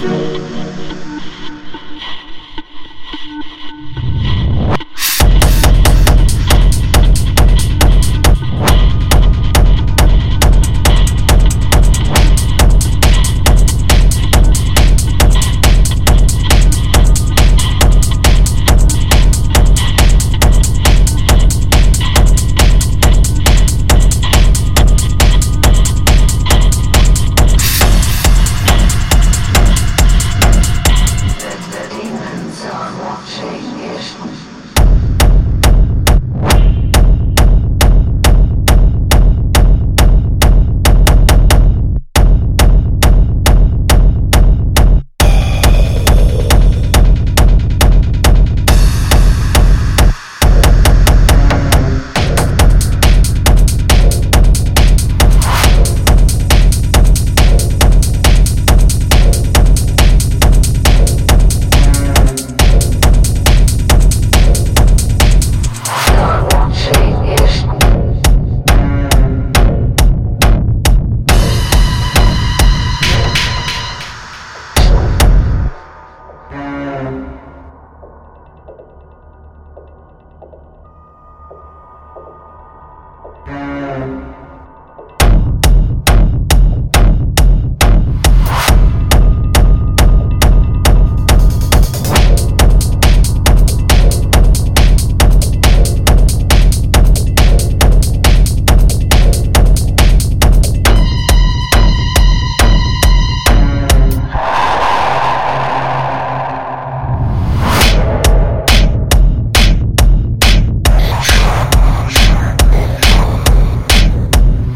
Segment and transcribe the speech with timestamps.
[0.00, 1.47] なるほど。